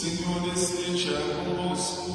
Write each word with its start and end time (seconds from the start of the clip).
Senhor 0.00 0.48
esteja 0.54 1.12
convosco. 1.44 2.10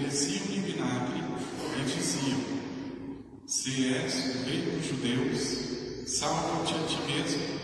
Ofereciam-lhe 0.00 0.60
vinagre 0.60 1.20
e 1.78 1.84
diziam: 1.84 2.40
Se 3.46 3.88
és 3.94 4.14
o 4.14 4.44
rei 4.44 4.62
dos 4.62 4.86
judeus, 4.86 6.08
salva-te 6.08 6.74
a 6.74 6.86
ti 6.86 6.98
mesmo. 7.06 7.60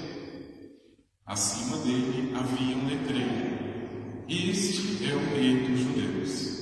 Acima 1.25 1.79
dele 1.79 2.33
havia 2.37 2.77
um 2.77 2.87
letreiro: 2.87 4.25
Este 4.29 5.11
é 5.11 5.15
o 5.15 5.35
rei 5.35 5.67
dos 5.67 5.81
judeus. 5.81 6.57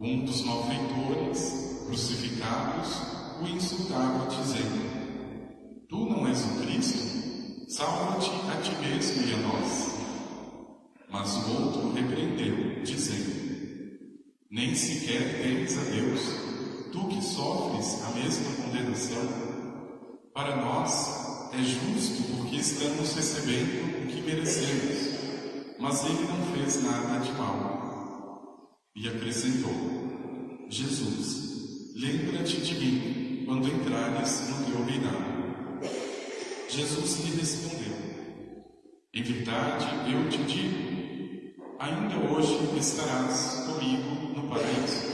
Um 0.00 0.24
dos 0.24 0.42
malfeitores, 0.42 1.86
crucificados, 1.86 2.88
o 3.40 3.46
insultava, 3.46 4.28
dizendo: 4.28 5.86
Tu 5.88 5.96
não 5.96 6.26
és 6.26 6.44
o 6.44 6.60
Cristo? 6.62 7.68
Salva-te 7.68 8.30
a 8.50 8.60
ti 8.60 8.74
mesmo 8.80 9.22
e 9.24 9.34
a 9.34 9.36
nós. 9.36 9.94
Mas 11.08 11.36
o 11.36 11.62
outro 11.62 11.92
repreendeu, 11.92 12.82
dizendo: 12.82 13.43
Nem 14.54 14.72
sequer 14.72 15.42
temes 15.42 15.76
a 15.76 15.82
Deus, 15.90 16.20
tu 16.92 17.08
que 17.08 17.20
sofres 17.20 18.00
a 18.04 18.10
mesma 18.10 18.52
condenação. 18.54 19.26
Para 20.32 20.54
nós 20.54 21.50
é 21.52 21.58
justo 21.58 22.22
porque 22.36 22.58
estamos 22.58 23.16
recebendo 23.16 24.04
o 24.04 24.06
que 24.06 24.22
merecemos, 24.22 25.74
mas 25.80 26.04
ele 26.04 26.28
não 26.28 26.54
fez 26.54 26.84
nada 26.84 27.18
de 27.18 27.32
mal. 27.32 28.86
E 28.94 29.08
acrescentou: 29.08 29.74
Jesus, 30.70 31.96
lembra-te 31.96 32.60
de 32.60 32.74
mim 32.76 33.44
quando 33.46 33.66
entrares 33.66 34.50
no 34.50 34.66
teu 34.66 34.84
reinado. 34.84 35.82
Jesus 36.68 37.24
lhe 37.24 37.40
respondeu: 37.40 37.96
Em 39.12 39.22
verdade 39.24 40.12
eu 40.12 40.28
te 40.30 40.38
digo, 40.44 40.93
ainda 41.84 42.16
hoje 42.32 42.58
estarás 42.78 43.66
comigo 43.66 44.16
no 44.34 44.48
paraíso. 44.48 45.13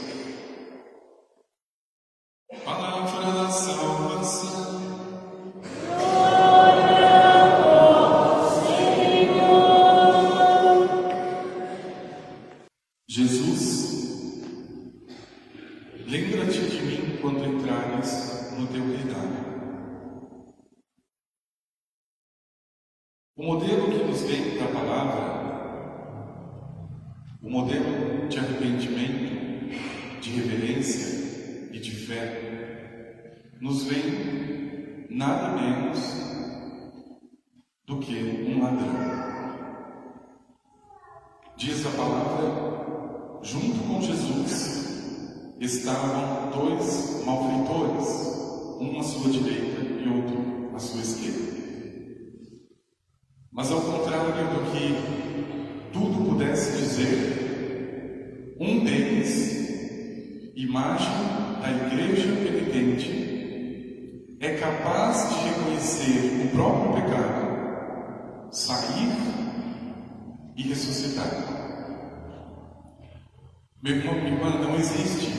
Menos 35.52 35.98
do 37.86 37.98
que 37.98 38.46
um 38.48 38.62
ladrão. 38.62 39.20
Diz 41.56 41.86
a 41.86 41.90
palavra 41.90 43.40
junto 43.42 43.78
com 43.86 44.00
Jesus 44.00 44.80
estavam 45.61 46.50
dois 46.50 47.22
malfeitores, 47.24 48.08
um 48.80 48.98
à 48.98 49.02
sua 49.02 49.30
direita 49.30 49.83
e 49.83 50.08
outro 50.08 50.70
à 50.74 50.78
sua 50.78 51.02
esquerda. 51.02 51.50
Mas 53.52 53.70
ao 53.70 53.80
contrário 53.80 54.32
do 54.32 54.70
que 54.72 55.90
tudo 55.92 56.30
pudesse 56.30 56.78
dizer, 56.78 58.56
um 58.58 58.84
deles, 58.84 60.52
imagem 60.56 61.12
da 61.61 61.70
igreja 61.70 62.36
penitente, 62.36 63.39
é 64.40 64.55
capaz 64.55 65.28
de 65.28 65.48
reconhecer 65.51 66.46
o 66.46 66.48
próprio 66.48 66.95
pecado, 66.95 68.48
sair 68.51 69.12
e 70.56 70.62
ressuscitar. 70.62 71.28
Meu 73.83 73.96
irmão, 73.96 74.14
minha 74.14 74.33
irmã, 74.33 74.50
não 74.61 74.77
existe 74.77 75.30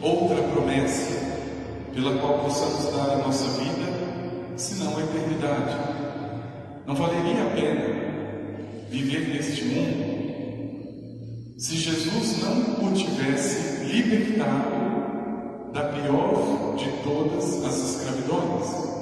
outra 0.00 0.42
promessa 0.44 1.12
pela 1.94 2.18
qual 2.20 2.38
possamos 2.38 2.90
dar 2.96 3.12
a 3.12 3.18
nossa 3.18 3.44
vida 3.60 4.56
senão 4.56 4.96
a 4.96 5.02
eternidade. 5.02 5.76
Não 6.86 6.94
valeria 6.94 7.42
a 7.42 7.50
pena 7.50 7.84
viver 8.88 9.28
neste 9.28 9.62
mundo 9.66 10.22
se 11.58 11.76
Jesus 11.76 12.42
não 12.42 12.88
o 12.88 12.92
tivesse 12.94 13.84
libertado 13.84 14.72
da 15.74 15.84
pior 15.92 16.61
de 16.82 17.02
todas 17.04 17.64
as 17.64 17.76
escravidões. 17.76 18.92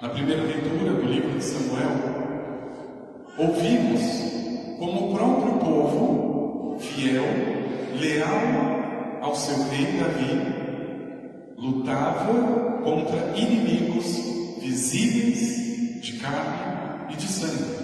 Na 0.00 0.08
primeira 0.08 0.42
leitura 0.42 0.94
do 0.94 1.02
livro 1.02 1.38
de 1.38 1.44
Samuel, 1.44 1.90
ouvimos 3.36 4.00
como 4.78 5.10
o 5.10 5.14
próprio 5.14 5.52
povo 5.58 6.78
fiel, 6.80 7.24
leal 8.00 9.20
ao 9.20 9.34
seu 9.34 9.62
rei 9.68 9.98
Davi, 9.98 11.56
lutava 11.58 12.80
contra 12.82 13.36
inimigos 13.36 14.06
visíveis 14.62 16.00
de 16.00 16.18
carne 16.18 17.12
e 17.12 17.16
de 17.16 17.26
sangue. 17.26 17.80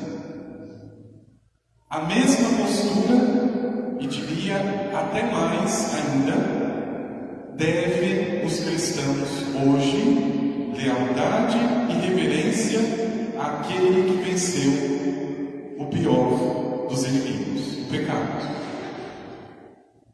A 1.90 2.00
mesma 2.04 2.48
postura, 2.56 4.00
e 4.00 4.06
diria 4.06 4.56
até 4.98 5.30
mais 5.30 5.94
ainda, 5.94 6.66
devem 7.56 8.25
os 8.86 8.92
cristãos 8.92 9.28
hoje 9.54 10.72
lealdade 10.76 11.58
e 11.90 12.06
reverência 12.06 12.78
àquele 13.38 14.10
que 14.10 14.22
venceu 14.22 14.72
o 15.78 15.86
pior 15.86 16.86
dos 16.88 17.04
inimigos, 17.04 17.78
o 17.78 17.90
pecado. 17.90 18.46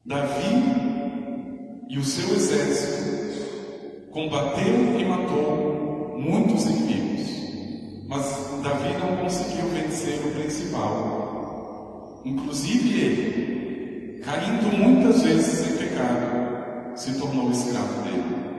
Davi 0.06 1.84
e 1.88 1.99
o 1.99 2.05
seu 2.05 2.34
exército 2.34 4.11
combateu 4.11 4.99
e 4.99 5.05
matou 5.05 6.16
muitos 6.19 6.65
inimigos, 6.65 8.06
mas 8.09 8.25
Davi 8.62 8.94
não 8.99 9.16
conseguiu 9.19 9.69
vencer 9.69 10.19
o 10.27 10.31
principal. 10.31 12.22
Inclusive 12.25 13.00
ele, 13.00 14.22
caindo 14.22 14.78
muitas 14.78 15.22
vezes 15.22 15.69
em 15.69 15.77
pecado, 15.77 16.96
se 16.96 17.19
tornou 17.19 17.50
escravo 17.50 18.02
dele. 18.02 18.51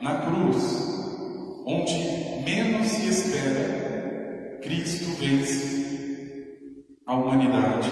Na 0.00 0.20
cruz, 0.20 0.56
onde 1.66 1.92
menos 2.44 2.86
se 2.86 3.08
espera, 3.08 4.60
Cristo 4.62 5.10
vence 5.18 6.84
a 7.04 7.16
humanidade 7.16 7.90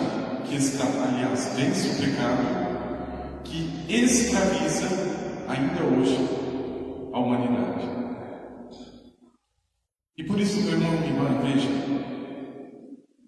que 0.48 0.54
está, 0.54 0.84
aliás, 0.84 1.52
vence 1.56 1.88
o 1.88 1.96
pecado, 1.96 3.42
que 3.42 3.92
escraviza 3.92 4.86
ainda 5.48 5.82
hoje 5.82 6.16
a 7.12 7.18
humanidade. 7.18 7.88
E 10.16 10.22
por 10.22 10.38
isso, 10.38 10.60
meu 10.60 10.74
irmão 10.74 10.94
e 11.02 11.06
irmã, 11.08 11.40
veja, 11.42 11.68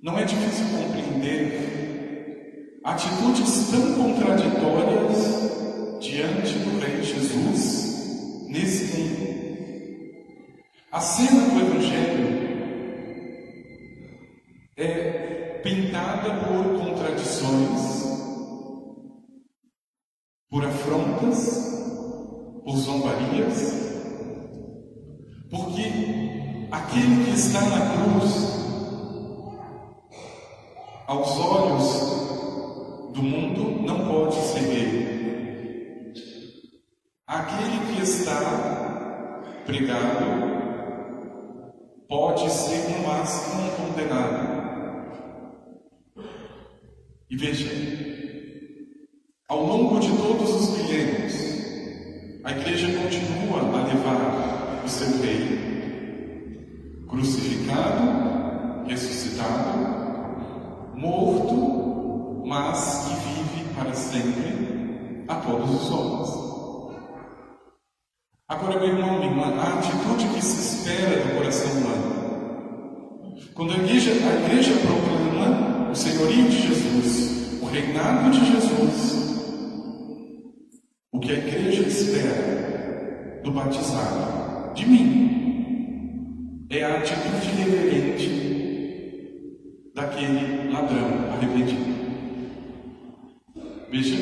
não 0.01 0.17
é 0.17 0.25
difícil 0.25 0.67
compreender 0.67 2.81
atitudes 2.85 3.73
tão 3.73 3.95
contraditórias 3.95 5.99
diante 6.01 6.57
do 6.61 6.79
Rei 6.79 7.03
Jesus 7.03 7.88
nesse 8.49 8.99
mundo. 8.99 9.29
A 10.91 11.01
cena 11.01 11.49
do 11.51 11.61
Evangelho 11.61 12.29
é 14.77 15.61
pintada 15.63 16.31
por 16.45 16.79
contradições. 16.79 17.99
por 20.51 20.65
afrontas, 20.65 21.47
por 22.65 22.77
zombarias, 22.77 23.75
porque 25.51 25.83
aquele 26.71 27.25
que 27.27 27.31
está 27.33 27.61
na 27.61 27.81
cruz, 27.93 28.49
aos 31.07 31.39
olhos 31.39 32.28
ser 43.29 43.57
no 43.57 43.65
máximo 43.65 43.71
condenado. 43.77 44.59
E 47.31 47.37
veja, 47.37 47.71
ao 49.49 49.67
longo 49.67 50.01
de 50.01 50.09
todos 50.17 50.51
os 50.51 50.79
milênios, 50.79 51.35
a 52.45 52.53
igreja 52.53 52.87
continua 52.99 53.61
a 53.61 53.87
levar 53.87 54.83
o 54.85 54.89
seu 54.89 55.21
rei, 55.21 57.05
crucificado, 57.07 58.87
ressuscitado, 58.87 59.79
morto, 60.95 62.45
mas 62.47 63.05
que 63.05 63.15
vive 63.29 63.75
para 63.75 63.93
sempre 63.93 65.25
a 65.29 65.35
todos 65.35 65.71
os 65.71 65.91
homens. 65.91 66.49
Agora, 68.49 68.81
meu 68.81 68.89
irmão, 68.89 69.19
minha 69.19 69.31
irmã, 69.31 69.61
a 69.61 69.79
atitude 69.79 70.27
que 70.35 70.43
se 70.43 70.79
espera 70.79 71.23
do 71.23 71.37
coração 71.37 71.71
humano. 71.73 72.18
Quando 73.59 73.73
a 73.73 73.77
igreja, 73.79 74.13
a 74.13 74.47
igreja 74.47 74.71
proclama 74.87 75.91
o 75.91 75.95
senhorio 75.97 76.49
de 76.49 76.63
Jesus, 76.63 77.61
o 77.61 77.67
reinado 77.67 78.31
de 78.31 78.39
Jesus, 78.53 79.51
o 81.11 81.19
que 81.19 81.33
a 81.33 81.39
igreja 81.39 81.83
espera 81.83 83.41
do 83.43 83.51
batizado, 83.51 84.75
de 84.75 84.87
mim, 84.87 86.67
é 86.71 86.85
a 86.85 86.99
atitude 86.99 87.49
reverente 87.57 88.31
daquele 89.93 90.71
ladrão 90.71 91.33
arrependido. 91.33 91.99
Veja, 93.91 94.19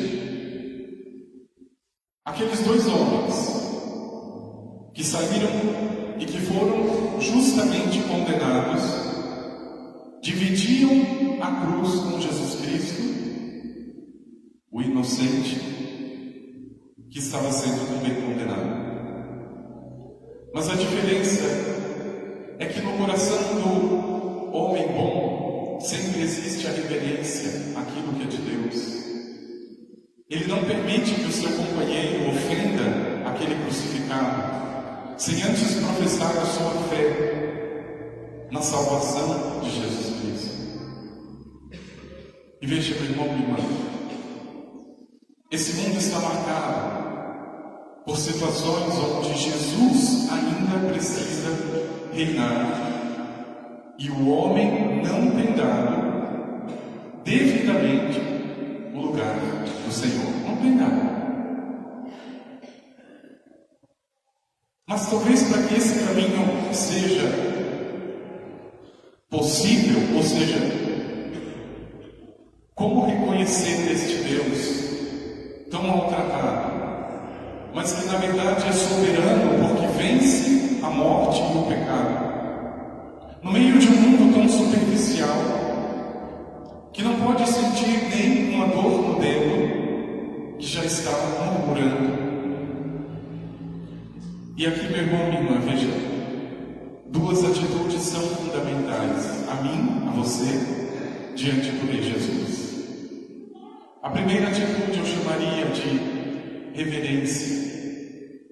aqueles 2.25 2.59
dois 2.61 2.87
homens 2.87 3.67
que 4.95 5.03
saíram 5.03 5.51
e 6.17 6.25
que 6.25 6.39
foram 6.39 7.21
justamente 7.21 8.01
condenados, 8.01 9.06
dividiam 10.27 11.37
a 11.41 11.65
cruz 11.65 12.01
com 12.01 12.19
Jesus 12.19 12.59
Cristo, 12.59 13.01
o 14.69 14.81
inocente 14.81 15.55
que 17.09 17.19
estava 17.19 17.49
sendo 17.49 17.87
também 17.87 18.13
condenado. 18.21 18.87
Mas 20.53 20.69
a 20.69 20.75
diferença 20.75 21.45
é 22.59 22.65
que 22.65 22.81
no 22.81 22.97
coração 22.97 23.37
do 23.55 24.53
homem 24.53 24.85
bom 24.89 25.79
sempre 25.79 26.23
existe 26.23 26.67
a 26.67 26.71
reverência 26.71 27.79
àquilo 27.79 28.13
que 28.15 28.23
é 28.23 28.25
de 28.25 28.37
Deus. 28.37 28.97
Ele 30.29 30.47
não 30.47 30.61
permite 30.65 31.13
que 31.13 31.25
o 31.25 31.31
seu 31.31 31.51
companheiro 31.51 32.31
ofenda 32.31 33.29
aquele 33.29 33.55
crucificado, 33.63 35.15
sem 35.17 35.41
antes 35.43 35.75
professar 35.75 36.37
a 36.37 36.45
sua 36.45 36.71
fé 36.89 38.47
na 38.51 38.61
salvação 38.61 39.61
de 39.61 39.71
Jesus. 39.71 40.16
E 42.67 42.69
veja, 42.69 42.95
meu 42.95 43.11
irmão 43.11 43.27
e 43.27 43.41
irmã, 43.43 43.57
esse 45.49 45.71
mundo 45.77 45.97
está 45.97 46.19
marcado 46.19 48.03
por 48.05 48.17
situações 48.17 48.93
onde 48.93 49.37
Jesus 49.37 50.29
ainda 50.29 50.91
precisa 50.91 51.47
reinar 52.11 53.95
e 53.97 54.09
o 54.09 54.27
homem 54.27 55.01
não 55.01 55.31
tem 55.31 55.55
dado 55.55 56.73
devidamente 57.23 58.19
o 58.93 58.99
lugar 58.99 59.39
do 59.85 59.93
Senhor. 59.93 60.29
Não 60.45 60.57
tem 60.57 60.75
dado. 60.75 61.07
Mas 64.89 65.09
talvez 65.09 65.41
para 65.43 65.63
que 65.63 65.75
esse 65.75 66.05
caminho 66.05 66.73
seja 66.73 67.31
possível, 69.29 70.17
ou 70.17 70.21
seja, 70.21 70.86
como 72.77 73.05
reconhecer 73.05 73.91
este 73.91 74.23
Deus 74.23 75.67
tão 75.69 75.83
maltratado? 75.83 76.77
mas 77.77 77.93
que 77.93 78.07
na 78.07 78.17
verdade 78.17 78.67
é 78.67 78.71
soberano 78.71 79.67
porque 79.67 79.85
vence 79.97 80.79
a 80.81 80.89
morte 80.89 81.39
e 81.39 81.57
o 81.57 81.61
pecado. 81.63 82.27
No 83.43 83.51
meio 83.51 83.77
de 83.77 83.87
um 83.87 83.91
mundo 83.91 84.33
tão 84.33 84.49
superficial, 84.49 85.37
que 86.91 87.03
não 87.03 87.15
pode 87.19 87.47
sentir 87.47 88.09
nem 88.09 88.55
uma 88.55 88.65
dor 88.67 89.09
no 89.09 89.19
dedo, 89.19 90.57
que 90.57 90.65
já 90.65 90.83
está 90.83 91.11
murmurando. 91.11 92.17
E 94.57 94.65
aqui, 94.65 94.87
meu 94.87 94.97
irmão, 94.97 95.27
minha 95.27 95.41
irmã, 95.41 95.59
veja, 95.59 95.87
duas 97.11 97.45
atitudes 97.45 98.01
são 98.01 98.21
fundamentais, 98.21 99.47
a 99.51 99.61
mim, 99.61 100.07
a 100.07 100.11
você, 100.13 101.33
diante 101.35 101.69
do 101.69 101.91
Rei 101.91 102.01
Jesus. 102.01 102.66
A 104.07 104.09
primeira 104.09 104.47
atitude 104.47 104.99
eu 104.99 105.05
chamaria 105.05 105.65
de 105.65 106.71
reverência. 106.73 107.57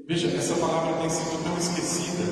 Veja, 0.06 0.28
essa 0.36 0.54
palavra 0.56 1.00
tem 1.00 1.10
sido 1.10 1.42
tão 1.46 1.58
esquecida. 1.58 2.24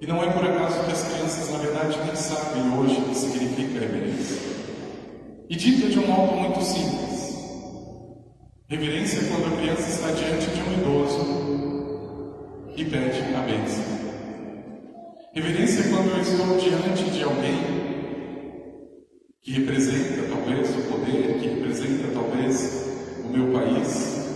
E 0.00 0.08
não 0.08 0.20
é 0.24 0.32
por 0.32 0.44
acaso 0.44 0.84
que 0.84 0.90
as 0.90 1.04
crianças, 1.04 1.52
na 1.52 1.58
verdade, 1.58 1.96
nem 2.04 2.16
sabem 2.16 2.64
hoje 2.76 2.96
o 2.96 3.04
que 3.04 3.14
significa 3.14 3.78
reverência. 3.78 4.38
E 5.48 5.54
dita 5.54 5.88
de 5.88 6.00
um 6.00 6.06
modo 6.08 6.32
muito 6.32 6.60
simples. 6.62 7.36
Reverência 8.68 9.20
é 9.20 9.28
quando 9.28 9.54
a 9.54 9.56
criança 9.58 9.88
está 9.88 10.10
diante 10.10 10.50
de 10.50 10.62
um 10.62 10.72
idoso 10.80 12.74
e 12.76 12.84
pede 12.86 13.22
a 13.36 13.40
bênção. 13.42 13.84
Reverência 15.32 15.80
é 15.80 15.88
quando 15.90 16.10
eu 16.10 16.20
estou 16.20 16.58
diante 16.58 17.08
de 17.08 17.22
alguém 17.22 17.85
que 19.46 19.52
representa 19.52 20.26
talvez 20.28 20.70
o 20.76 20.82
poder, 20.90 21.38
que 21.38 21.46
representa 21.46 22.08
talvez 22.12 22.84
o 23.24 23.28
meu 23.28 23.52
país, 23.52 24.26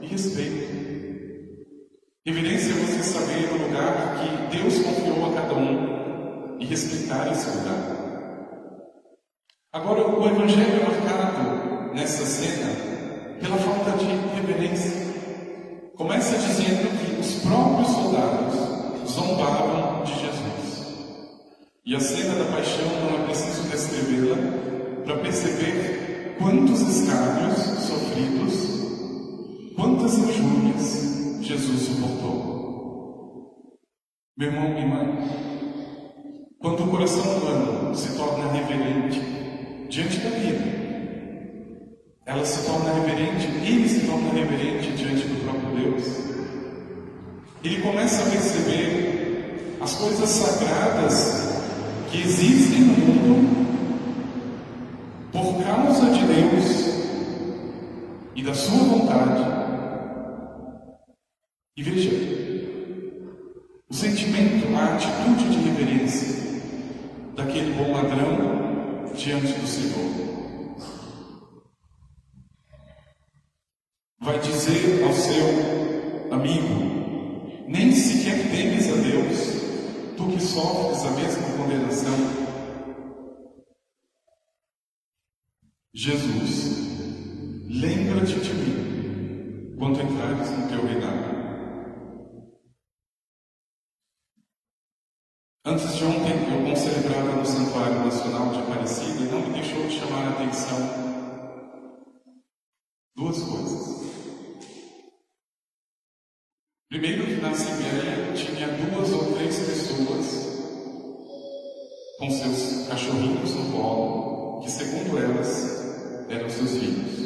e 0.00 0.06
respeito. 0.06 1.66
Reverência 2.24 2.70
é 2.70 2.74
você 2.74 3.02
saber 3.02 3.50
o 3.50 3.66
lugar 3.66 4.20
que 4.20 4.56
Deus 4.56 4.78
confiou 4.84 5.32
a 5.32 5.34
cada 5.34 5.54
um 5.54 6.58
e 6.60 6.64
respeitar 6.64 7.32
esse 7.32 7.58
lugar. 7.58 7.96
Agora, 9.72 10.08
o 10.08 10.28
Evangelho 10.28 10.80
é 10.80 10.84
marcado 10.84 11.92
nessa 11.92 12.24
cena 12.24 12.70
pela 13.40 13.56
falta 13.56 13.98
de 13.98 14.06
reverência. 14.36 14.92
Começa 15.96 16.38
dizendo 16.38 16.88
que 17.04 17.20
os 17.20 17.42
próprios 17.42 17.88
soldados 17.88 19.12
zombavam 19.12 20.04
de 20.04 20.12
Jesus. 20.12 20.61
E 21.84 21.96
a 21.96 22.00
cena 22.00 22.36
da 22.36 22.44
paixão 22.52 22.86
não 22.86 23.20
é 23.20 23.24
preciso 23.24 23.68
descrevê-la 23.68 24.36
para 25.04 25.18
perceber 25.18 26.36
quantos 26.38 26.80
escárnios 26.80 27.58
sofridos, 27.58 29.74
quantas 29.74 30.16
injúrias 30.16 31.40
Jesus 31.40 31.82
suportou. 31.82 33.66
Meu 34.36 34.52
irmão, 34.52 34.68
minha 34.68 34.82
irmã, 34.82 35.06
quando 36.60 36.84
o 36.84 36.88
coração 36.88 37.20
humano 37.20 37.92
se 37.96 38.16
torna 38.16 38.52
reverente 38.52 39.20
diante 39.90 40.18
da 40.18 40.30
vida, 40.30 40.64
ela 42.24 42.44
se 42.44 42.64
torna 42.64 42.92
reverente, 42.92 43.48
ele 43.66 43.88
se 43.88 44.06
torna 44.06 44.32
reverente 44.32 44.92
diante 44.92 45.26
do 45.26 45.42
próprio 45.42 45.90
Deus. 45.90 46.04
Ele 47.64 47.82
começa 47.82 48.22
a 48.22 48.30
perceber 48.30 49.76
as 49.80 49.96
coisas 49.96 50.28
sagradas 50.28 51.51
que 52.12 52.18
existem 52.18 52.80
no 52.80 52.92
mundo 52.92 53.62
por 55.32 55.64
causa 55.64 56.10
de 56.10 56.20
Deus 56.26 56.92
e 58.36 58.42
da 58.42 58.52
sua 58.52 58.84
vontade 58.84 59.62
e 61.74 61.82
veja, 61.82 62.10
o 63.88 63.94
sentimento, 63.94 64.76
a 64.76 64.94
atitude 64.94 65.48
de 65.48 65.70
reverência 65.70 66.60
daquele 67.34 67.72
bom 67.72 67.92
ladrão 67.92 69.10
diante 69.16 69.54
do 69.54 69.66
Senhor. 69.66 70.12
Vai 74.20 74.38
dizer 74.40 75.02
ao 75.02 75.12
seu 75.14 76.30
amigo: 76.30 77.66
Nem 77.66 77.92
sequer 77.94 78.50
temes 78.50 78.92
a 78.92 78.96
Deus, 78.96 79.51
tu 80.22 80.28
que 80.28 80.40
sofres 80.40 81.04
a 81.04 81.10
mesma 81.10 81.56
condenação. 81.56 82.12
Jesus, 85.94 87.66
lembra-te 87.68 88.40
de 88.40 88.54
mim 88.54 89.76
quando 89.78 90.00
entrares 90.00 90.50
no 90.50 90.68
teu 90.68 90.86
reinado. 90.86 91.32
Antes 95.64 95.94
de 95.96 96.04
ontem, 96.04 96.32
eu 96.52 96.64
concelebrava 96.68 97.36
no 97.36 97.46
Santuário 97.46 98.04
Nacional 98.04 98.52
de 98.52 98.58
Aparecida 98.60 99.20
e 99.20 99.30
não 99.30 99.40
me 99.42 99.52
deixou 99.52 99.86
de 99.86 99.98
chamar 99.98 100.26
a 100.26 100.30
atenção 100.30 100.78
duas 103.14 103.40
coisas. 103.42 103.91
Primeiro, 106.92 107.24
que 107.24 107.40
na 107.40 107.52
Assembleia 107.52 108.34
tinha 108.34 108.68
duas 108.68 109.10
ou 109.12 109.32
três 109.32 109.58
pessoas 109.60 110.60
com 112.18 112.30
seus 112.30 112.86
cachorrinhos 112.86 113.54
no 113.54 113.72
colo, 113.72 114.60
que, 114.60 114.70
segundo 114.70 115.16
elas, 115.16 116.28
eram 116.28 116.50
seus 116.50 116.72
filhos. 116.72 117.18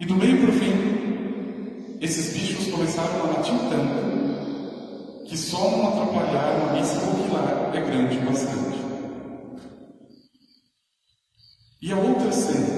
E 0.00 0.04
do 0.04 0.16
meio 0.16 0.40
para 0.40 0.50
o 0.50 0.52
fim, 0.54 1.98
esses 2.00 2.32
bichos 2.32 2.72
começaram 2.72 3.20
a 3.20 3.36
latir 3.36 3.54
tanto 3.70 5.28
que 5.28 5.38
só 5.38 5.70
não 5.70 5.90
atrapalhar 5.90 6.56
uma 6.56 6.72
missa 6.72 6.98
popular 6.98 7.70
é 7.72 7.80
grande 7.80 8.18
bastante. 8.18 8.78
E 11.80 11.92
a 11.92 11.96
outra 11.96 12.32
cena, 12.32 12.73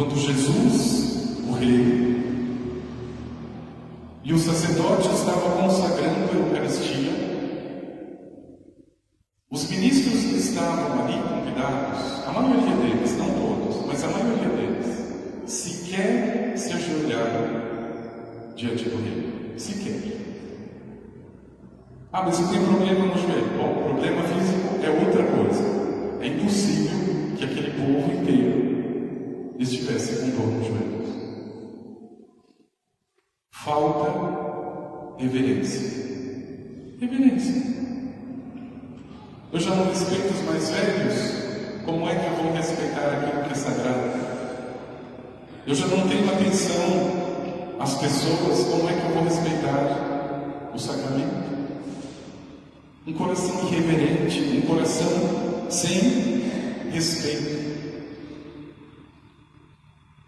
quando 0.00 0.16
Jesus, 0.16 1.44
o 1.46 1.52
rei, 1.52 2.24
e 4.24 4.32
o 4.32 4.38
sacerdote 4.38 5.08
estava 5.08 5.62
consagrando 5.62 6.30
a 6.32 6.36
Eucaristia, 6.36 7.12
os 9.50 9.68
ministros 9.68 10.24
que 10.24 10.36
estavam 10.36 11.04
ali 11.04 11.20
convidados, 11.20 12.26
a 12.26 12.32
maioria 12.32 12.76
deles, 12.76 13.18
não 13.18 13.26
todos, 13.28 13.86
mas 13.86 14.02
a 14.02 14.08
maioria 14.08 14.48
deles, 14.48 14.86
sequer 15.44 16.56
se 16.56 16.72
ajoelharam 16.72 18.54
diante 18.56 18.88
do 18.88 18.96
rei 19.02 19.52
sequer. 19.58 20.00
Ah, 22.10 22.22
mas 22.22 22.40
eu 22.40 22.48
tenho 22.48 22.64
problema 22.64 23.04
no 23.04 23.18
joelho. 23.18 23.50
Bom, 23.58 23.84
problema 23.90 24.22
físico 24.22 24.82
é 24.82 24.88
outra 24.88 25.22
coisa. 25.24 25.62
É 26.22 26.26
impossível 26.26 27.36
que 27.36 27.44
aquele 27.44 27.70
povo 27.72 28.12
inteiro 28.12 28.69
estivesse 29.62 30.16
com 30.16 30.30
dor 30.30 30.46
nos 30.46 30.66
joelhos. 30.66 31.08
Falta 33.52 35.18
reverência. 35.18 36.00
Reverência. 36.98 37.70
Eu 39.52 39.60
já 39.60 39.74
não 39.74 39.88
respeito 39.88 40.32
os 40.32 40.42
mais 40.42 40.70
velhos, 40.70 41.84
como 41.84 42.08
é 42.08 42.14
que 42.14 42.26
eu 42.26 42.36
vou 42.36 42.52
respeitar 42.52 43.06
aquilo 43.06 43.44
que 43.44 43.52
é 43.52 43.54
sagrado? 43.54 44.10
Eu 45.66 45.74
já 45.74 45.86
não 45.88 46.08
tenho 46.08 46.30
atenção 46.30 47.76
as 47.78 47.98
pessoas, 47.98 48.64
como 48.64 48.88
é 48.88 48.92
que 48.92 49.06
eu 49.06 49.14
vou 49.14 49.24
respeitar 49.24 50.70
o 50.72 50.78
sacramento? 50.78 51.50
Um 53.06 53.12
coração 53.12 53.68
irreverente, 53.68 54.40
um 54.40 54.62
coração 54.62 55.68
sem 55.68 56.44
respeito. 56.92 57.59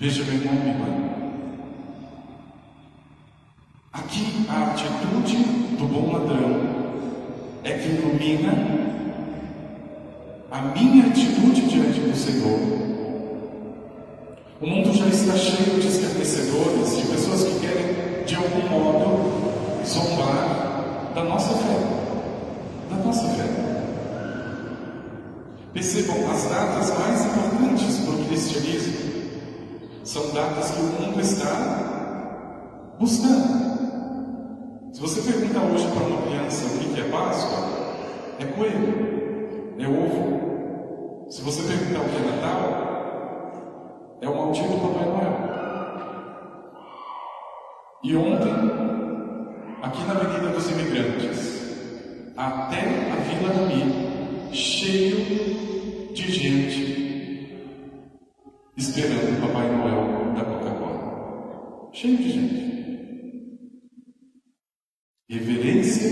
Veja, 0.03 0.25
meu 0.25 0.35
irmão, 0.35 0.55
minha 0.55 0.75
irmã. 0.75 0.87
Aqui 3.93 4.45
a 4.49 4.65
atitude 4.73 5.37
do 5.79 5.87
bom 5.87 6.13
ladrão 6.13 6.61
é 7.63 7.71
que 7.75 7.89
ilumina 7.89 8.53
a 10.51 10.61
minha 10.61 11.07
atitude 11.07 11.69
diante 11.69 12.01
do 12.01 12.17
Senhor 12.17 12.83
o 14.61 14.67
mundo 14.67 14.93
já 14.93 15.07
está 15.07 15.37
cheio 15.37 15.81
de 15.81 15.87
escarnecedores, 15.87 16.97
de 16.97 17.07
pessoas 17.07 17.45
que 17.45 17.61
querem, 17.61 18.25
de 18.27 18.35
algum 18.35 18.69
modo, 18.71 19.85
zombar 19.87 21.13
da 21.15 21.23
nossa 21.23 21.55
fé. 21.55 21.79
Da 22.91 22.97
nossa 23.05 23.29
fé. 23.29 23.45
Percebam, 25.73 26.29
as 26.29 26.43
datas 26.43 26.99
mais 26.99 27.25
importantes 27.25 27.99
para 27.99 28.15
o 28.15 28.25
cristianismo 28.27 29.02
são 30.05 30.33
datas 30.33 30.71
que 30.73 30.81
o 30.81 30.85
mundo 30.85 31.21
está 31.21 32.95
buscando. 32.99 33.73
Se 34.93 35.01
você 35.01 35.23
perguntar 35.33 35.63
hoje 35.63 35.87
para 35.89 36.07
uma 36.07 36.23
criança 36.23 36.67
o 36.67 36.79
que 36.95 37.01
é 37.01 37.05
Páscoa, 37.05 37.69
é 38.39 38.45
coelho, 38.47 39.75
é 39.79 39.87
ovo. 39.87 41.27
Se 41.31 41.43
você 41.43 41.63
perguntar 41.63 42.01
o 42.01 42.09
que 42.09 42.17
é 42.17 42.21
Natal, 42.31 42.83
é 44.21 44.29
o 44.29 44.37
maldito 44.37 44.69
Papai 44.69 45.07
Noel. 45.07 45.53
E 48.03 48.17
ontem, 48.17 48.53
aqui 49.83 50.05
na 50.05 50.15
Avenida 50.15 50.49
dos 50.49 50.71
Imigrantes, 50.71 51.63
até 52.37 52.79
a 52.81 53.17
Vila 53.23 53.53
do 53.55 53.67
Milho, 53.69 54.53
cheio 54.53 56.13
de 56.13 56.33
gente 56.33 57.02
esperando 58.93 59.39
o 59.39 59.47
Papai 59.47 59.75
Noel 59.75 60.35
da 60.35 60.45
Coca-Cola. 60.45 61.91
Cheio 61.95 62.19
de 62.19 62.31
gente. 62.31 62.73
Reverência, 65.31 66.11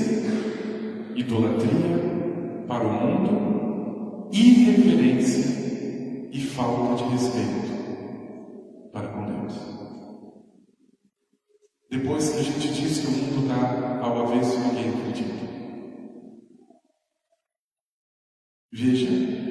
idolatria 1.15 2.65
para 2.67 2.87
o 2.87 2.93
mundo, 2.93 4.31
irreverência 4.33 6.31
e 6.33 6.41
falta 6.41 7.05
de 7.05 7.11
respeito 7.11 8.91
para 8.93 9.09
com 9.09 9.27
Deus. 9.27 9.55
Depois 11.91 12.31
que 12.31 12.39
a 12.39 12.43
gente 12.43 12.69
diz 12.69 12.99
que 13.01 13.07
o 13.09 13.11
mundo 13.11 13.43
está 13.43 14.01
ao 14.03 14.27
avesso, 14.27 14.59
ninguém 14.59 14.89
acredita. 14.89 15.51
Veja, 18.73 19.50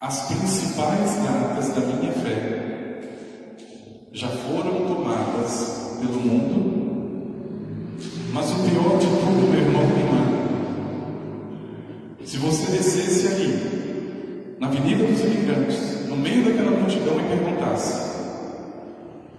as 0.00 0.28
principais 0.28 1.16
datas 1.16 1.68
da 1.74 1.80
minha 1.82 2.10
fé 2.12 3.02
já 4.12 4.28
foram 4.28 4.86
tomadas 4.86 5.98
pelo 6.00 6.20
mundo, 6.20 8.00
mas 8.32 8.50
o 8.50 8.54
pior 8.54 8.98
de 8.98 9.06
tudo, 9.06 9.50
meu 9.50 9.60
irmão 9.60 9.82
e 9.82 10.00
irmã, 10.00 10.22
se 12.24 12.38
você 12.38 12.72
descesse 12.72 13.28
ali, 13.28 14.56
na 14.58 14.68
Avenida 14.68 15.04
dos 15.04 15.20
Imigrantes, 15.20 16.08
no 16.08 16.16
meio 16.16 16.46
daquela 16.46 16.70
multidão 16.70 17.20
e 17.20 17.24
perguntasse: 17.24 18.10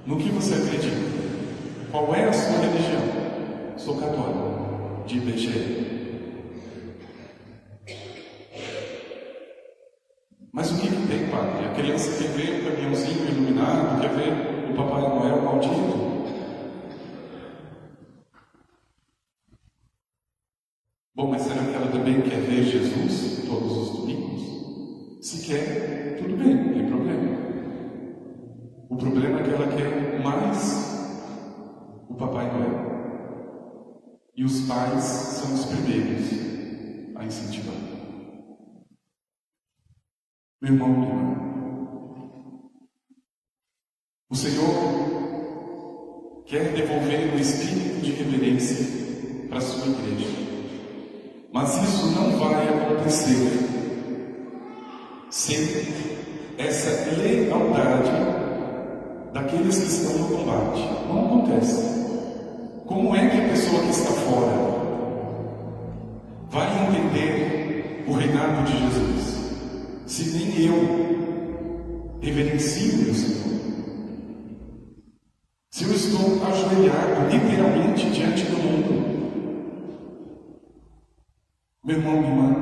No 0.06 0.18
que 0.18 0.30
você 0.30 0.54
acredita? 0.54 1.12
Qual 1.92 2.14
é 2.14 2.26
a 2.26 2.34
sua 2.34 2.60
religião? 2.60 3.02
Sou 3.78 3.96
católico, 3.98 5.06
de 5.08 5.18
IBGE. 5.18 5.92
Mas 10.54 10.70
o 10.70 10.82
que, 10.82 10.90
que 10.90 11.08
tem, 11.08 11.30
padre? 11.30 11.66
A 11.66 11.74
criança 11.74 12.22
quer 12.22 12.30
ver 12.32 12.60
o 12.60 12.66
caminhãozinho 12.66 13.30
iluminado, 13.30 14.02
quer 14.02 14.10
ver 14.10 14.70
o 14.70 14.76
Papai 14.76 15.02
Noel 15.02 15.42
maldito. 15.44 16.12
Bom, 21.16 21.28
mas 21.30 21.44
será 21.44 21.64
que 21.64 21.74
ela 21.74 21.88
também 21.88 22.22
quer 22.22 22.42
ver 22.42 22.64
Jesus 22.64 23.46
todos 23.48 23.78
os 23.78 24.00
domingos? 24.00 25.26
Se 25.26 25.48
quer, 25.48 26.18
tudo 26.18 26.36
bem, 26.36 26.56
não 26.56 26.74
tem 26.74 26.86
problema. 26.86 27.38
O 28.90 28.98
problema 28.98 29.40
é 29.40 29.44
que 29.44 29.50
ela 29.52 29.68
quer 29.68 30.20
mais 30.22 31.16
o 32.10 32.14
Papai 32.16 32.52
Noel. 32.52 32.92
E 34.36 34.44
os 34.44 34.61
pais 34.72 35.04
são 35.04 35.54
os 35.54 35.66
primeiros 35.66 36.30
a 37.16 37.26
incentivar. 37.26 37.76
Meu 40.62 40.74
irmão, 40.74 40.90
minha 40.90 41.10
irmã, 41.10 41.36
o 44.30 44.36
Senhor 44.36 46.44
quer 46.46 46.74
devolver 46.74 47.34
um 47.34 47.40
espírito 47.40 48.02
de 48.02 48.12
reverência 48.12 48.86
para 49.50 49.58
a 49.58 49.62
sua 49.62 49.88
igreja. 49.88 50.28
Mas 51.52 51.76
isso 51.84 52.12
não 52.12 52.38
vai 52.38 52.70
acontecer 52.70 53.52
sem 55.30 55.58
essa 56.58 57.12
lealdade 57.18 58.12
daqueles 59.34 59.80
que 59.80 59.88
estão 59.88 60.18
no 60.18 60.38
combate. 60.38 60.80
Não 61.10 61.26
acontece. 61.26 62.01
Como 62.92 63.16
é 63.16 63.30
que 63.30 63.38
a 63.38 63.48
pessoa 63.48 63.84
que 63.84 63.90
está 63.90 64.12
fora 64.12 64.52
vai 66.50 66.68
entender 66.90 68.04
o 68.06 68.12
reinado 68.12 68.70
de 68.70 68.80
Jesus 68.80 69.38
se 70.06 70.38
nem 70.38 70.66
eu 70.66 72.20
reverencio 72.20 73.10
o 73.10 73.16
Senhor? 73.16 73.62
Se 75.70 75.86
eu 75.86 75.94
estou 75.94 76.46
ajoelhado 76.46 77.30
literalmente 77.30 78.10
diante 78.10 78.44
do 78.44 78.58
mundo, 78.58 78.92
meu 81.86 81.96
irmão, 81.96 82.20
minha 82.20 82.30
irmã, 82.30 82.56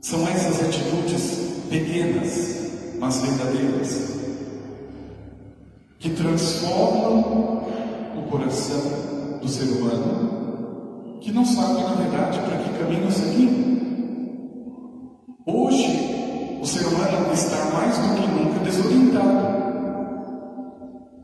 são 0.00 0.26
essas 0.26 0.62
atitudes 0.62 1.66
pequenas, 1.68 2.96
mas 2.98 3.20
verdadeiras, 3.20 4.08
que 5.98 6.08
transformam 6.14 7.67
o 8.18 8.30
coração 8.30 9.38
do 9.40 9.48
ser 9.48 9.64
humano, 9.64 11.18
que 11.20 11.32
não 11.32 11.44
sabe, 11.44 11.82
na 11.82 11.94
verdade, 11.94 12.38
para 12.40 12.58
que 12.58 12.78
caminho 12.78 13.10
seguir. 13.10 13.68
Hoje, 15.46 16.58
o 16.60 16.66
ser 16.66 16.86
humano 16.86 17.32
está 17.32 17.64
mais 17.72 17.96
do 17.98 18.14
que 18.14 18.26
nunca 18.26 18.60
desorientado. 18.64 19.58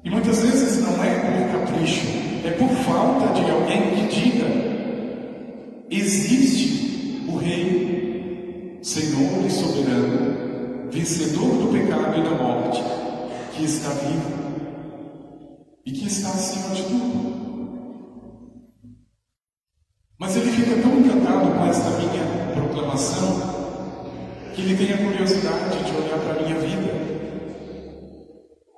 E 0.04 0.10
muitas 0.10 0.40
vezes 0.40 0.82
não 0.82 1.02
é 1.02 1.14
por 1.18 1.60
capricho, 1.60 2.06
é 2.44 2.50
por 2.52 2.68
falta 2.68 3.32
de 3.34 3.50
alguém 3.50 3.90
que 3.96 4.14
diga: 4.14 4.46
existe 5.90 7.24
o 7.28 7.36
Rei, 7.36 8.78
Senhor 8.82 9.44
e 9.44 9.50
soberano, 9.50 10.90
vencedor 10.90 11.48
do 11.48 11.72
pecado 11.72 12.18
e 12.18 12.22
da 12.22 12.42
morte, 12.42 12.82
que 13.52 13.64
está 13.64 13.90
vivo 13.90 14.43
e 15.86 15.92
que 15.92 16.06
está 16.06 16.28
acima 16.30 16.74
de 16.74 16.82
tudo. 16.84 17.34
Mas 20.18 20.36
ele 20.36 20.50
fica 20.50 20.80
tão 20.80 20.98
encantado 20.98 21.50
com 21.50 21.66
esta 21.66 21.90
minha 21.98 22.54
proclamação 22.54 23.54
que 24.54 24.62
ele 24.62 24.76
tem 24.76 24.94
a 24.94 24.98
curiosidade 24.98 25.84
de 25.84 25.96
olhar 25.96 26.18
para 26.18 26.32
a 26.32 26.42
minha 26.42 26.58
vida. 26.60 27.04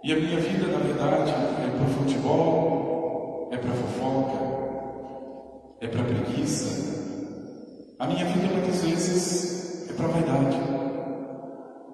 E 0.02 0.12
a 0.12 0.16
minha 0.16 0.40
vida, 0.40 0.66
na 0.68 0.78
verdade, 0.78 1.30
é 1.30 1.70
para 1.70 1.84
o 1.84 1.88
futebol, 1.88 3.50
é 3.52 3.56
para 3.56 3.72
fofoca, 3.72 4.38
é 5.80 5.86
para 5.88 6.04
preguiça. 6.04 6.96
A 7.98 8.06
minha 8.06 8.24
vida, 8.24 8.46
muitas 8.52 8.82
vezes, 8.82 9.88
é 9.90 9.92
para 9.92 10.08
vaidade. 10.08 10.56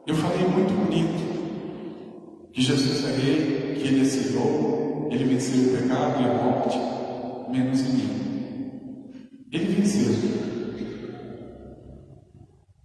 Eu 0.07 0.15
falei 0.17 0.47
muito 0.49 0.73
bonito 0.75 2.53
que 2.53 2.63
Jesus 2.63 3.05
é 3.05 3.13
rei, 3.17 3.75
que 3.77 3.89
ele 3.89 4.03
é 4.03 4.05
Senhor, 4.05 4.82
ele 5.11 5.25
venceu 5.25 5.75
o 5.75 5.77
pecado 5.79 6.23
e 6.23 6.25
a 6.25 6.43
morte, 6.43 6.79
menos 7.51 7.81
em 7.81 7.93
mim. 7.93 8.23
Ele 9.51 9.75
venceu, 9.75 10.15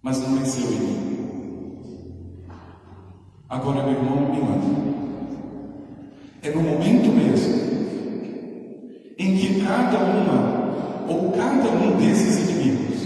mas 0.02 0.20
não 0.20 0.36
venceu 0.36 0.70
em 0.70 0.80
mim. 0.80 1.08
Agora, 3.48 3.82
meu 3.82 3.92
irmão, 3.92 4.30
me 4.30 4.40
manda. 4.40 4.88
É 6.42 6.50
no 6.50 6.62
momento 6.62 7.08
mesmo 7.10 7.58
em 9.18 9.36
que 9.36 9.60
cada 9.64 9.98
uma 9.98 11.06
ou 11.08 11.32
cada 11.32 11.70
um 11.70 11.96
desses 11.96 12.48
inimigos, 12.48 12.98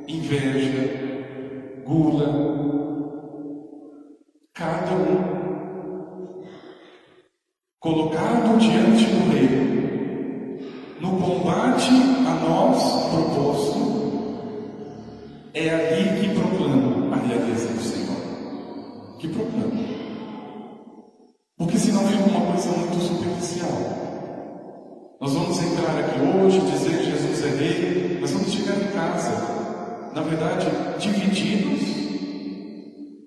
inveja, 0.09 1.83
gula, 1.87 2.58
colocado 7.89 8.59
diante 8.59 9.07
do 9.07 9.33
rei, 9.33 9.49
no 11.01 11.13
combate 11.13 11.91
a 12.27 12.35
nós 12.47 13.09
proposto, 13.09 13.79
é 15.55 15.71
ali 15.71 16.21
que 16.21 16.35
proclama 16.35 17.17
a 17.17 17.19
realeza 17.27 17.69
do 17.69 17.81
Senhor 17.81 18.19
que 19.19 19.29
problema. 19.29 19.89
Porque 21.57 21.79
senão 21.79 22.07
fica 22.07 22.29
uma 22.29 22.53
coisa 22.53 22.69
muito 22.73 23.01
superficial. 23.01 23.71
Nós 25.19 25.33
vamos 25.33 25.59
entrar 25.63 25.99
aqui 25.99 26.21
hoje, 26.21 26.61
dizer 26.61 26.99
que 26.99 27.05
Jesus 27.11 27.43
é 27.43 27.57
rei, 27.57 28.19
mas 28.21 28.31
vamos 28.33 28.53
chegar 28.53 28.77
em 28.77 28.93
casa, 28.93 30.11
na 30.15 30.21
verdade, 30.21 30.67
divididos, 30.99 31.89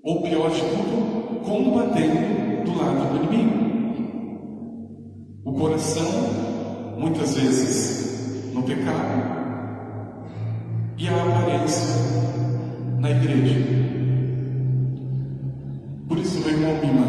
ou 0.03 0.21
pior 0.21 0.51
de 0.51 0.62
tudo, 0.62 1.41
combatendo 1.43 2.41
do 2.63 2.77
lado 2.77 2.90
coração, 5.62 6.12
muitas 6.97 7.36
vezes, 7.36 8.52
no 8.52 8.63
pecado, 8.63 9.21
e 10.97 11.08
a 11.08 11.24
aparência 11.24 12.02
na 12.97 13.12
igreja. 13.12 13.60
Por 16.08 16.17
isso, 16.17 16.39
meu 16.39 16.50
irmão, 16.50 16.74
minha 16.82 16.93
irmã, 16.93 17.08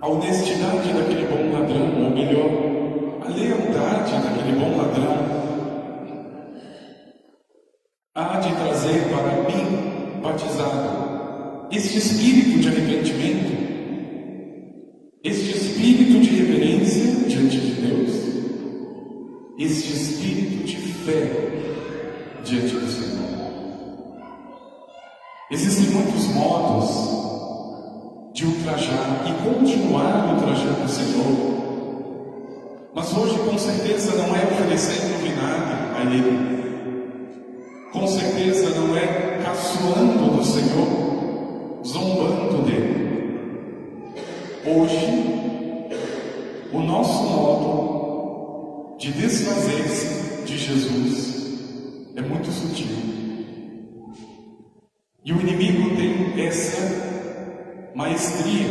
a 0.00 0.08
honestidade 0.08 0.92
daquele 0.92 1.28
bom 1.28 1.56
ladrão, 1.56 2.02
ou 2.02 2.10
melhor, 2.10 2.50
a 3.24 3.28
lealdade 3.28 4.12
daquele 4.24 4.58
bom 4.58 4.76
ladrão, 4.76 5.16
há 8.16 8.40
de 8.40 8.52
trazer 8.52 9.04
para 9.10 9.44
mim, 9.48 10.20
batizado, 10.20 11.68
este 11.70 11.98
espírito 11.98 12.58
de 12.58 12.68
arrependimento, 12.68 13.59
diante 17.30 17.60
de 17.60 17.72
Deus, 17.80 18.10
este 19.56 19.92
espírito 19.92 20.64
de 20.64 20.76
fé 20.76 21.30
diante 22.44 22.74
do 22.74 22.90
Senhor. 22.90 23.20
Existem 25.48 25.90
muitos 25.94 26.26
modos 26.34 28.32
de 28.34 28.46
ultrajar 28.46 29.24
e 29.28 29.48
continuar 29.48 30.34
ultrajando 30.34 30.84
o 30.84 30.88
Senhor. 30.88 31.60
Mas 32.92 33.16
hoje, 33.16 33.38
com 33.38 33.56
certeza, 33.56 34.16
não 34.16 34.34
é 34.34 34.42
oferecendo 34.42 35.22
vinagre 35.22 35.76
a 35.96 36.02
Ele. 36.12 36.60
Com 37.92 38.08
certeza, 38.08 38.70
não 38.70 38.96
é 38.96 39.38
caçoando 39.44 40.36
do 40.36 40.44
Senhor, 40.44 41.80
zombando 41.86 42.62
dele. 42.64 43.00
Hoje, 44.66 45.39
nosso 46.90 47.22
modo 47.22 48.96
de 48.98 49.12
desfazer-se 49.12 50.42
de 50.44 50.58
Jesus 50.58 52.10
é 52.16 52.20
muito 52.20 52.50
sutil. 52.50 52.88
E 55.24 55.32
o 55.32 55.40
inimigo 55.40 55.96
tem 55.96 56.44
essa 56.44 57.92
maestria 57.94 58.68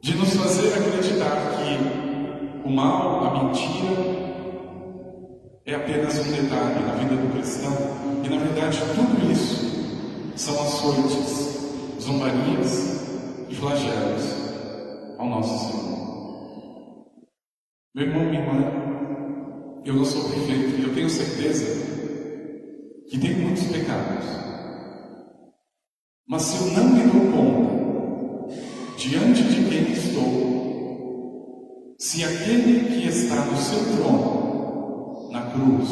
de 0.00 0.16
nos 0.16 0.34
fazer 0.34 0.68
acreditar 0.74 1.36
que 1.58 2.66
o 2.66 2.70
mal, 2.70 3.26
a 3.26 3.44
mentira, 3.44 4.22
é 5.66 5.74
apenas 5.74 6.18
um 6.18 6.30
detalhe 6.32 6.84
na 6.86 6.94
vida 6.94 7.14
do 7.14 7.32
cristão 7.32 7.72
e 8.24 8.28
na 8.28 8.38
verdade 8.38 8.78
tudo 8.94 9.30
isso 9.30 9.70
são 10.34 10.54
açoites, 10.54 11.58
zombarias 12.00 13.04
e 13.48 13.54
flagelos 13.54 14.42
ao 15.18 15.28
nosso 15.28 15.70
Senhor. 15.70 16.11
Meu 17.94 18.06
irmão, 18.06 18.24
minha 18.24 18.40
irmã, 18.40 19.82
eu 19.84 19.94
não 19.94 20.04
sou 20.06 20.30
perfeito 20.30 20.80
e 20.80 20.84
eu 20.84 20.94
tenho 20.94 21.10
certeza 21.10 21.66
que 23.06 23.18
tenho 23.18 23.40
muitos 23.40 23.64
pecados. 23.64 24.24
Mas 26.26 26.40
se 26.40 26.56
eu 26.56 26.72
não 26.72 26.88
me 26.88 27.02
dou 27.02 27.32
conta 27.32 28.54
diante 28.96 29.42
de 29.42 29.68
quem 29.68 29.92
estou, 29.92 30.94
se 31.98 32.24
aquele 32.24 32.80
que 32.88 33.08
está 33.08 33.44
no 33.44 33.58
seu 33.58 33.80
trono, 33.98 35.30
na 35.30 35.50
cruz, 35.50 35.90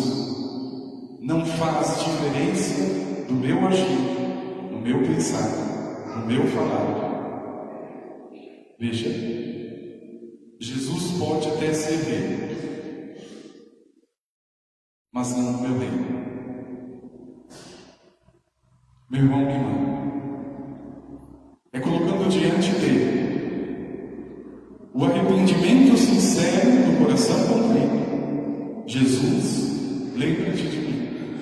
não 1.21 1.45
faz 1.45 2.03
diferença 2.03 2.83
do 3.29 3.35
meu 3.35 3.67
agir, 3.69 4.71
no 4.71 4.81
meu 4.81 5.03
pensar, 5.03 6.17
no 6.17 6.27
meu 6.27 6.47
falar, 6.47 8.31
veja, 8.79 9.60
Jesus 10.61 11.13
pode 11.19 11.49
até 11.49 11.73
ser 11.73 11.97
rei, 12.05 13.17
mas 15.11 15.35
não 15.35 15.55
o 15.55 15.63
meu 15.63 15.79
reino. 15.79 16.21
Meu 19.11 19.23
irmão, 19.23 19.39
minha 19.39 19.55
irmã, 19.55 19.81
é 21.73 21.81
colocando 21.81 22.29
diante 22.29 22.73
dele 22.73 23.21
o 24.93 25.03
arrependimento 25.03 25.97
sincero 25.97 26.71
do 26.71 27.05
coração 27.05 27.37
contrito. 27.49 28.85
Jesus, 28.87 30.13
lembra-te 30.15 30.63
de 30.63 30.77
mim. 30.77 31.39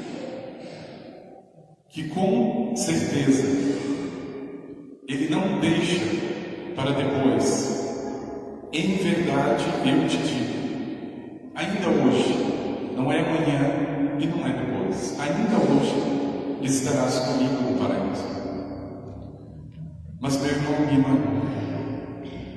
Que 1.88 2.08
com 2.10 2.76
certeza 2.76 3.48
ele 5.08 5.28
não 5.28 5.58
deixa 5.58 6.04
para 6.76 6.92
depois. 6.92 7.77
Em 8.72 8.96
verdade 8.96 9.64
eu 9.84 10.08
te 10.08 10.18
digo, 10.18 11.50
ainda 11.54 11.88
hoje, 11.88 12.92
não 12.94 13.10
é 13.10 13.20
amanhã 13.20 14.16
e 14.18 14.26
não 14.26 14.46
é 14.46 14.52
depois, 14.52 15.18
ainda 15.18 15.56
hoje 15.56 15.94
estarás 16.62 17.18
comigo 17.20 17.54
no 17.62 17.78
paraíso. 17.78 18.24
Mas, 20.20 20.36
meu 20.42 20.50
irmão 20.50 20.74
irmã, 20.92 21.18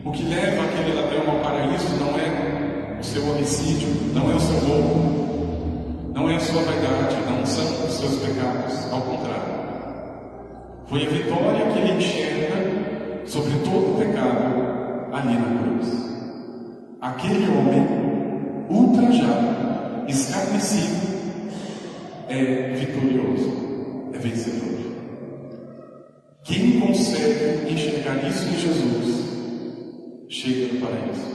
o 0.03 0.11
que 0.11 0.23
leva 0.23 0.63
aquele 0.63 0.93
ladrão 0.93 1.35
ao 1.35 1.39
paraíso 1.39 1.95
não 1.97 2.19
é 2.19 2.99
o 2.99 3.03
seu 3.03 3.23
homicídio, 3.31 3.87
não 4.13 4.31
é 4.31 4.35
o 4.35 4.39
seu 4.39 4.59
roubo, 4.59 6.11
não 6.13 6.29
sua 6.41 6.61
vaidade, 6.63 7.15
não 7.29 7.45
são 7.45 7.63
os 7.85 7.93
seus 7.93 8.15
pecados, 8.17 8.91
ao 8.91 9.01
contrário. 9.01 9.61
Foi 10.87 11.05
a 11.05 11.09
vitória 11.09 11.71
que 11.71 11.79
ele 11.79 11.91
enxerga 11.93 12.50
Aquele 17.11 17.45
homem 17.49 17.85
ultrajado, 18.69 20.07
escarnecido, 20.07 20.95
é 22.29 22.73
vitorioso, 22.73 23.51
é 24.13 24.17
vencedor. 24.17 24.79
Quem 26.43 26.79
consegue 26.79 27.69
enxergar 27.69 28.27
isso 28.27 28.47
em 28.47 28.57
Jesus, 28.57 29.25
chega 30.29 30.73
no 30.73 30.79
paraíso. 30.79 31.31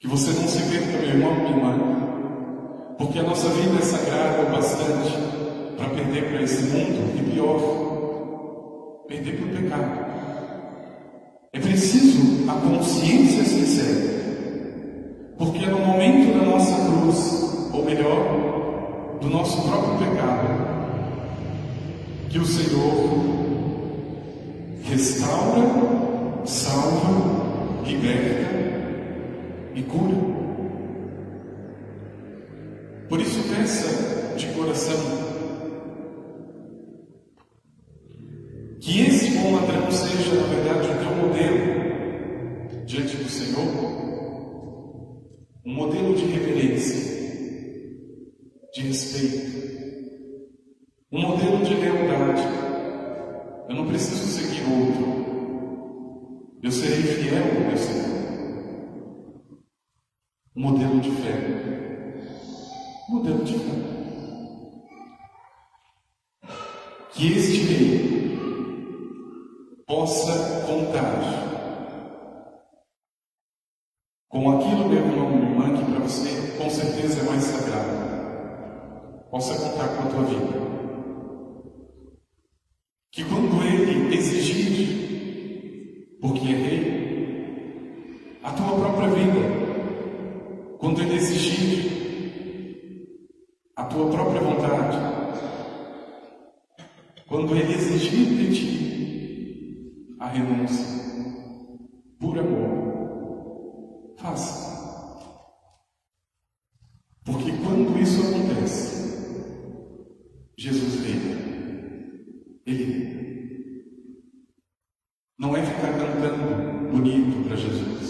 Que 0.00 0.08
você 0.08 0.32
não 0.32 0.48
se 0.48 0.62
perca, 0.70 0.98
meu 0.98 1.08
irmão, 1.08 1.34
minha 1.36 1.56
irmã, 1.56 2.96
porque 2.98 3.20
a 3.20 3.22
nossa 3.22 3.48
vida 3.50 3.78
é 3.78 3.82
sagrada 3.82 4.42
o 4.42 4.50
bastante 4.50 5.12
para 5.76 5.88
perder 5.90 6.30
para 6.30 6.42
esse 6.42 6.64
mundo 6.64 7.16
e 7.16 7.30
pior, 7.30 9.04
perder 9.06 9.36
para 9.36 9.46
o 9.46 9.62
pecado. 9.62 10.06
É 11.52 11.60
preciso 11.60 12.50
a 12.50 12.54
consciência 12.54 13.42
sincera, 13.42 14.15
porque 15.38 15.66
no 15.66 15.78
momento 15.78 16.38
da 16.38 16.44
nossa 16.46 16.74
cruz, 16.86 17.70
ou 17.72 17.84
melhor, 17.84 19.18
do 19.20 19.28
nosso 19.28 19.62
próprio 19.62 19.98
pecado, 19.98 20.66
que 22.30 22.38
o 22.38 22.44
Senhor 22.44 23.36
restaura, 24.82 25.62
salva, 26.44 27.82
liberta 27.84 28.46
e 29.74 29.82
cura. 29.82 30.16
Por 33.08 33.20
isso, 33.20 33.42
peça 33.48 34.36
de 34.36 34.46
coração 34.48 35.26
que 38.80 39.00
esse 39.00 39.38
bom 39.38 39.54
ladrão 39.56 39.90
seja, 39.90 40.34
na 40.34 40.46
verdade, 40.46 40.88
o 40.88 40.98
teu 40.98 41.16
modelo 41.16 42.84
diante 42.84 43.16
do 43.16 43.28
Senhor, 43.28 43.95
um 45.66 45.74
modelo 45.74 46.14
de 46.14 46.24
reverência, 46.26 47.16
de 48.72 48.82
respeito, 48.82 49.56
um 51.10 51.20
modelo 51.20 51.64
de 51.64 51.74
lealdade. 51.74 52.42
Eu 53.68 53.74
não 53.74 53.88
preciso 53.88 54.26
seguir 54.28 54.62
outro. 54.62 55.26
Eu 56.62 56.70
serei 56.70 57.02
fiel 57.02 57.42
ao 57.42 57.68
meu 57.68 57.76
Senhor. 57.76 58.06
Um 60.54 60.62
modelo 60.62 61.00
de 61.00 61.10
fé. 61.10 61.34
Um 63.08 63.16
modelo 63.16 63.44
de 63.44 63.54
fé. 63.54 63.74
Que 67.10 67.32
este 67.32 67.56
rei 67.64 68.38
possa 69.84 70.64
contar 70.64 71.55
com 74.36 74.50
aquilo, 74.50 74.86
meu 74.86 74.98
irmão, 74.98 75.30
minha 75.30 75.50
irmã, 75.50 75.74
que 75.78 75.84
para 75.90 76.00
você 76.00 76.58
com 76.58 76.68
certeza 76.68 77.20
é 77.20 77.22
mais 77.22 77.42
sagrado. 77.42 78.04
Possa 79.30 79.54
contar 79.54 79.88
com 79.88 80.02
a 80.02 80.06
tua 80.10 80.24
vida. 80.24 80.66
Que 83.12 83.24
quando 83.24 83.62
ele 83.64 84.14
exigir, 84.14 86.18
porque 86.20 86.48
é 86.48 86.54
rei, 86.54 88.38
a 88.42 88.52
tua 88.52 88.78
própria 88.78 89.08
vida, 89.08 89.40
quando 90.80 91.00
ele 91.00 91.14
exigir 91.14 91.90
a 93.74 93.84
tua 93.84 94.10
própria 94.10 94.42
vontade, 94.42 94.98
quando 97.26 97.56
ele 97.56 97.72
exigir 97.72 98.36
de 98.36 98.54
ti 98.54 100.16
a 100.20 100.28
renúncia, 100.28 100.84
por 102.18 102.38
amor, 102.38 102.76
faça. 104.26 104.66
Porque 107.24 107.52
quando 107.64 107.96
isso 108.00 108.20
acontece, 108.22 108.96
Jesus 110.58 111.04
reina. 111.04 111.36
Ele 112.66 113.06
não 115.38 115.54
é 115.54 115.62
ficar 115.62 115.92
cantando 115.92 116.90
bonito 116.90 117.46
para 117.46 117.56
Jesus. 117.56 118.06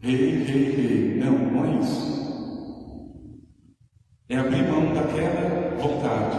Rei, 0.00 0.42
rei, 0.42 0.70
rei. 0.72 1.18
Não, 1.18 1.32
não 1.32 1.64
é 1.64 1.80
isso. 1.80 2.14
É 4.28 4.38
abrir 4.38 4.68
mão 4.68 4.92
daquela 4.92 5.76
vontade. 5.76 6.38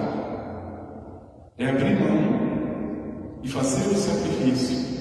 É 1.57 1.69
abrir 1.69 1.99
mão 1.99 3.39
e 3.43 3.47
fazer 3.47 3.89
o 3.89 3.97
sacrifício 3.97 4.95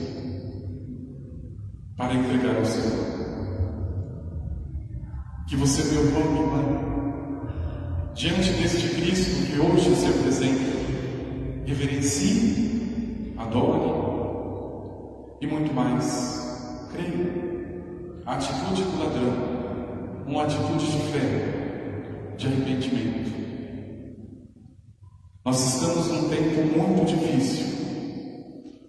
para 1.97 2.14
entregar 2.14 2.57
ao 2.57 2.64
Senhor. 2.64 3.05
Que 5.49 5.57
você, 5.57 5.83
irmão, 5.95 6.31
minha 6.31 6.43
irmã, 6.45 8.12
diante 8.14 8.53
deste 8.53 8.88
Cristo 8.95 9.53
que 9.53 9.59
hoje 9.59 9.95
se 9.97 10.07
apresenta, 10.07 11.67
reverencie, 11.67 13.35
adore 13.37 14.13
e 15.40 15.47
muito 15.47 15.73
mais. 15.73 16.88
Creia. 16.92 17.44
A 18.27 18.35
atitude 18.35 18.83
do 18.83 18.99
ladrão, 18.99 20.25
uma 20.27 20.44
atitude 20.44 20.87
de 20.87 20.99
fé, 21.12 22.35
de 22.37 22.47
arrependimento. 22.47 23.35
Nós 25.44 25.75
estamos 25.75 26.09
num 26.09 26.29
tempo 26.31 26.79
muito 26.79 27.05
difícil. 27.05 27.66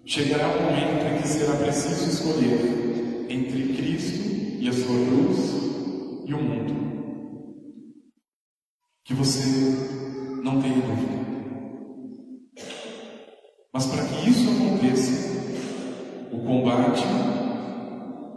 Chegará 0.06 0.48
o 0.48 0.58
um 0.58 0.62
momento 0.62 1.04
em 1.04 1.20
que 1.20 1.28
será 1.28 1.54
preciso 1.56 2.08
escolher 2.08 3.26
entre 3.28 3.74
Cristo 3.76 4.24
e 4.58 4.68
a 4.68 4.72
sua 4.72 5.04
cruz 5.04 5.66
e 6.24 6.32
o 6.32 6.42
mundo. 6.42 6.74
Que 9.04 9.12
você 9.12 9.40
não 10.42 10.62
tenha 10.62 10.80
dúvida. 10.80 11.15
Combate, 16.96 17.06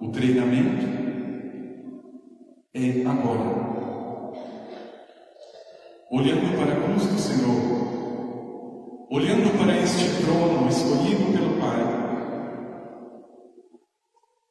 o 0.02 0.10
treinamento 0.12 0.86
é 2.74 3.06
agora. 3.06 3.70
Olhando 6.12 6.58
para 6.58 6.74
a 6.74 6.82
cruz 6.84 7.06
do 7.06 7.20
Senhor, 7.20 9.08
olhando 9.12 9.58
para 9.58 9.78
este 9.78 10.24
trono 10.24 10.68
escolhido 10.68 11.32
pelo 11.32 11.60
Pai, 11.60 11.84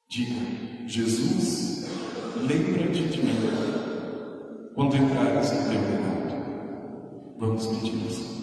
diga: 0.09 0.87
Jesus, 0.87 1.89
lembra-te 2.37 3.03
de 3.03 3.23
mim 3.23 3.39
quando 4.75 4.97
entrares 4.97 5.53
no 5.53 5.71
teu 5.71 5.81
reinado. 5.81 6.19
Vamos 7.39 7.67
pedir 7.67 8.07
isso. 8.07 8.38